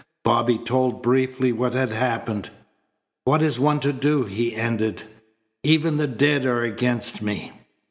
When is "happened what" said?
1.91-3.43